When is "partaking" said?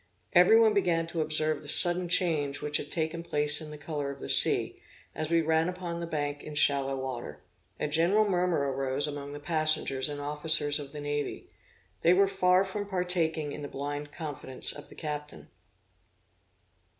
12.87-13.51